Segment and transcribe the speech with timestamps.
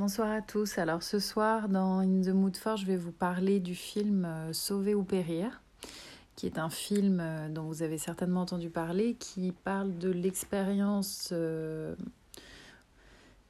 [0.00, 0.78] Bonsoir à tous.
[0.78, 4.50] Alors ce soir dans In the Mood for, je vais vous parler du film euh,
[4.54, 5.60] Sauver ou périr,
[6.36, 11.28] qui est un film euh, dont vous avez certainement entendu parler, qui parle de l'expérience
[11.32, 11.94] euh,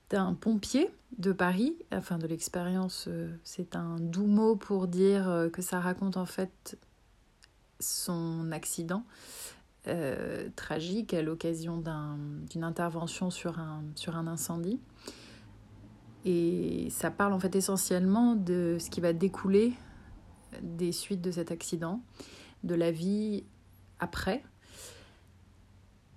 [0.09, 1.77] d'un pompier de Paris.
[1.93, 3.09] Enfin de l'expérience,
[3.45, 6.77] c'est un doux mot pour dire que ça raconte en fait
[7.79, 9.05] son accident.
[10.57, 11.81] tragique à l'occasion
[12.51, 14.81] d'une intervention sur un, sur un incendie.
[16.25, 19.73] Et ça parle en fait essentiellement de ce qui va découler
[20.63, 22.03] des suites de cet accident,
[22.65, 23.45] de la vie
[23.99, 24.43] après.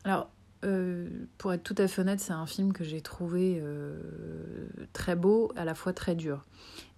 [0.03, 0.29] Alors,
[0.63, 3.97] euh, pour être tout à fait honnête, c'est un film que j'ai trouvé euh,
[4.93, 6.45] très beau, à la fois très dur.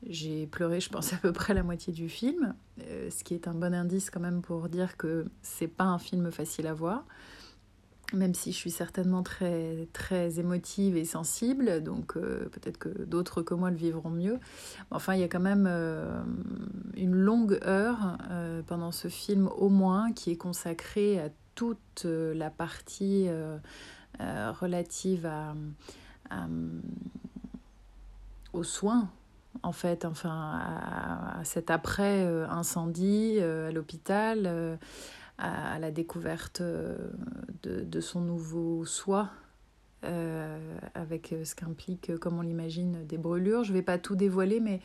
[0.08, 3.48] J'ai pleuré, je pense, à peu près la moitié du film, euh, ce qui est
[3.48, 7.06] un bon indice quand même pour dire que c'est pas un film facile à voir
[8.16, 13.42] même si je suis certainement très, très émotive et sensible, donc euh, peut-être que d'autres
[13.42, 14.40] que moi le vivront mieux.
[14.92, 16.22] Enfin, il y a quand même euh,
[16.96, 22.50] une longue heure euh, pendant ce film au moins qui est consacrée à toute la
[22.50, 23.30] partie
[24.20, 25.54] relative à,
[28.52, 29.10] aux soins
[29.64, 34.78] en fait, enfin à, à cet après incendie à l'hôpital
[35.38, 36.96] à, la découverte euh,
[37.64, 39.32] de, de, son nouveau soi,
[40.04, 43.64] euh, avec euh, ce qu'implique, comme on l'imagine, des brûlures.
[43.64, 44.80] Je ne vais pas tout dévoiler, mais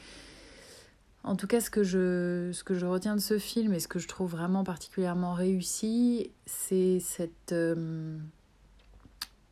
[1.22, 3.88] en tout cas, ce que, je, ce que je retiens de ce film et ce
[3.88, 7.54] que je trouve vraiment particulièrement réussi, c'est cette,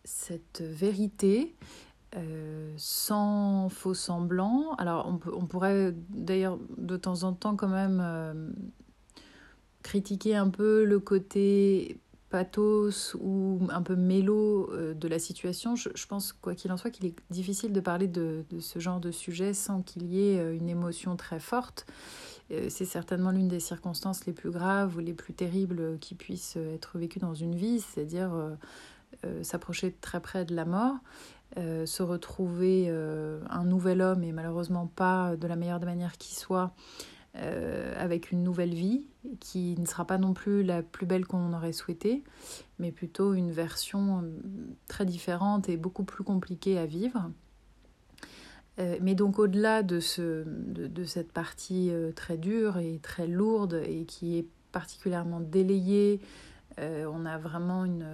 [0.04, 1.54] cette vérité
[2.78, 4.74] sans faux semblant.
[4.78, 8.00] Alors, on, on pourrait d'ailleurs de temps en temps quand même
[9.88, 11.96] critiquer un peu le côté
[12.28, 15.76] pathos ou un peu mélo euh, de la situation.
[15.76, 19.10] Je, pense, quoi qu'il en soit, qu'il est difficile de parler de, ce genre de
[19.10, 21.86] sujet sans qu'il y ait euh, une émotion très forte.
[22.50, 26.56] Euh, c'est certainement l'une des circonstances les plus graves ou les plus terribles qui puissent
[26.56, 28.30] être vécues dans une vie, c'est-à-dire
[29.40, 30.96] s'approcher très près de la mort.
[31.56, 36.72] se retrouver un nouvel homme et malheureusement pas de la meilleure des manières qui soit
[37.34, 39.04] avec une nouvelle vie
[39.40, 42.24] qui ne sera pas non plus la plus belle qu'on aurait souhaité,
[42.78, 44.30] mais plutôt une version euh,
[44.88, 47.30] très différente et beaucoup plus compliquée à vivre.
[48.78, 54.04] Euh, mais donc au-delà de, ce, de, cette partie très dure et très lourde et
[54.04, 56.20] qui est particulièrement délayée,
[56.80, 58.06] on a vraiment une...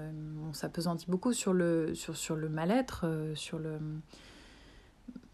[0.48, 3.04] on s'apesantit beaucoup sur le, sur, sur le mal-être,
[3.34, 3.78] sur le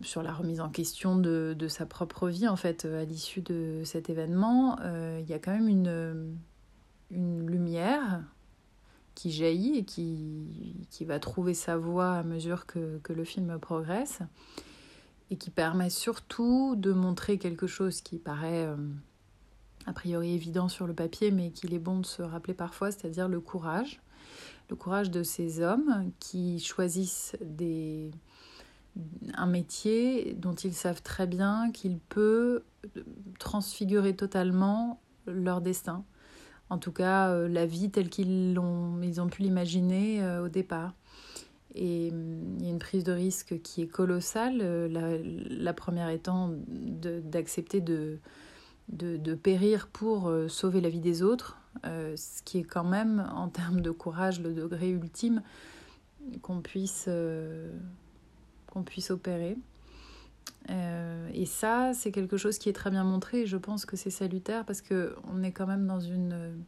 [0.03, 3.83] sur la remise en question de, de, sa propre vie, en fait, à l'issue de
[3.85, 6.37] cet événement, euh, il y a quand même une,
[7.11, 8.23] une lumière
[9.15, 13.59] qui jaillit et qui, qui va trouver sa voie à mesure que, que, le film
[13.59, 14.21] progresse
[15.31, 18.77] et qui permet surtout de montrer quelque chose qui paraît euh,
[19.87, 23.29] a priori évident sur le papier, mais qu'il est bon de se rappeler parfois, c'est-à-dire
[23.29, 24.01] le courage.
[24.71, 28.11] Le courage de ces hommes qui choisissent des,
[29.35, 32.65] un métier dont ils savent très bien qu'il peut
[33.39, 36.05] transfigurer totalement leur destin.
[36.71, 40.49] En tout cas, euh, la vie telle qu'ils ont, ils ont pu l'imaginer euh, au
[40.49, 40.95] départ.
[41.75, 44.61] Et hum, il y a une prise de risque qui est colossale.
[44.63, 44.89] Euh,
[45.51, 48.19] la, première étant d'accepter de,
[48.89, 53.49] de, de, périr pour sauver la vie des autres, ce qui est quand même, en
[53.49, 55.43] termes de courage, le degré ultime
[56.43, 57.09] qu'on puisse
[58.71, 59.57] qu'on puisse opérer.
[60.69, 63.97] Euh, et ça, c'est quelque chose qui est très bien montré et je pense que
[63.97, 66.65] c'est salutaire parce qu'on est quand même dans une,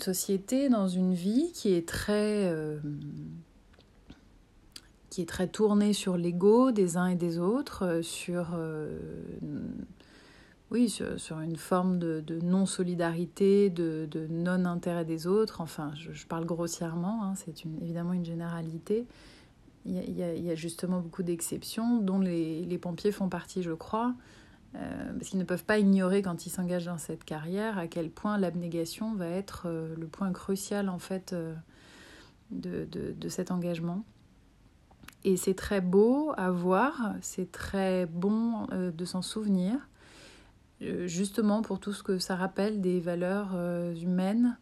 [0.00, 2.78] société, dans une vie qui est très, euh,
[5.10, 8.58] qui est très tournée sur l'ego des uns et des autres, euh, sur,
[11.40, 15.62] une forme de, non-solidarité, de, non-intérêt des autres.
[15.62, 19.06] Enfin, je, parle grossièrement, hein, c'est évidemment une généralité.
[19.84, 24.14] Il y, a, justement beaucoup d'exceptions, dont les, les, pompiers font partie, je crois,
[24.74, 28.10] euh, parce qu'ils ne peuvent pas ignorer quand ils s'engagent dans cette carrière à quel
[28.10, 31.54] point l'abnégation va être euh, le point crucial en fait euh,
[32.50, 34.04] de, de, de, cet engagement.
[35.24, 39.88] Et c'est très beau à voir, c'est très bon de s'en souvenir,
[40.80, 43.54] justement pour tout ce que ça rappelle des valeurs
[43.94, 44.58] humaines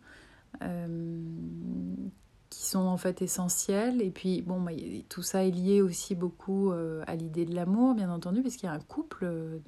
[2.50, 4.02] qui sont en fait essentielles.
[4.02, 4.72] Et puis, bon, bah,
[5.08, 8.68] tout ça est lié aussi beaucoup euh, à l'idée de l'amour, bien entendu, puisqu'il y
[8.68, 9.58] a un couple euh,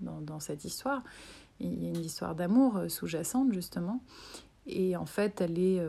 [0.00, 1.02] dans, dans, cette histoire.
[1.60, 4.02] Il y a une histoire d'amour euh, sous-jacente, justement.
[4.66, 5.84] Et en fait, elle est,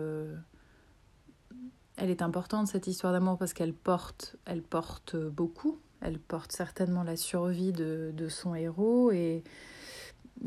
[1.96, 5.80] elle est importante, cette histoire d'amour, parce qu'elle porte, elle porte beaucoup.
[6.02, 9.44] Elle porte certainement la survie de, de son héros et,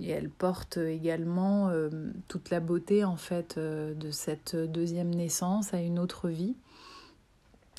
[0.01, 1.91] et, elle porte également euh,
[2.29, 6.57] toute la beauté en fait euh, de cette deuxième naissance à une autre vie.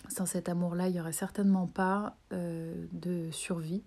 [0.09, 3.83] Sans cet amour-là, il n'y aurait certainement pas euh, de survie.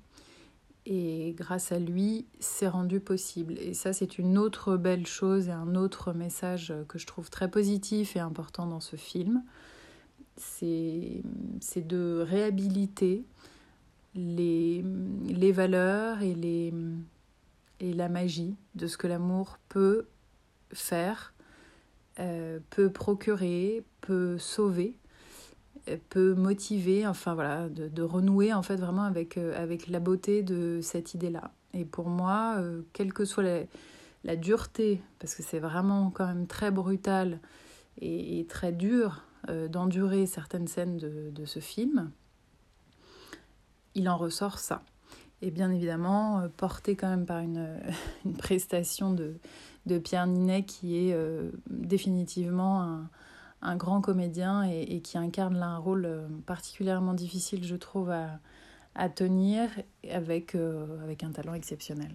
[0.86, 3.58] Et grâce à lui, c'est rendu possible.
[3.58, 7.50] Et ça, c'est une autre belle chose et un autre message que je trouve très
[7.50, 9.42] positif et important dans ce film.
[10.36, 11.22] C'est
[11.76, 13.24] de réhabiliter
[14.14, 14.84] les,
[15.28, 16.72] les valeurs et, les,
[17.80, 20.06] et la magie de ce que l'amour peut
[20.72, 21.34] faire,
[22.18, 24.96] euh, peut procurer, peut sauver
[26.08, 30.80] peut motiver, enfin voilà, de, renouer en fait vraiment avec, euh, avec la beauté de
[30.82, 31.52] cette idée-là.
[31.74, 33.44] Et pour moi, euh, quelle que soit
[34.24, 37.38] la, dureté, parce que c'est vraiment quand même très brutal
[38.00, 42.10] et, très dur euh, d'endurer certaines scènes de, ce film,
[43.94, 44.82] il en ressort ça.
[45.42, 47.80] Et bien évidemment, porté quand même par une,
[48.24, 49.36] une prestation de,
[49.86, 51.16] de Pierre Ninet qui est
[51.68, 53.10] définitivement un
[53.62, 58.10] un grand comédien et, et qui incarne là un rôle euh, particulièrement difficile, je trouve,
[58.10, 58.40] à,
[58.94, 59.68] à tenir
[60.10, 62.14] avec, euh, avec un talent exceptionnel.